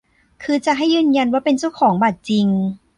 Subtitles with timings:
[0.43, 2.47] คือจะให้ยืนยันว่าเป็นเจ้าของบัตรจริง